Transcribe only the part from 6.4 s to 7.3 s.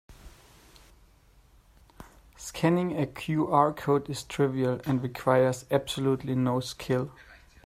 skill.